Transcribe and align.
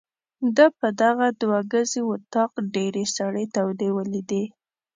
ده 0.55 0.65
په 0.79 0.87
دغه 1.01 1.27
دوه 1.41 1.59
ګزي 1.71 2.01
وطاق 2.09 2.51
ډېرې 2.75 3.03
سړې 3.15 3.45
تودې 3.55 3.89
ولیدې. 3.97 4.43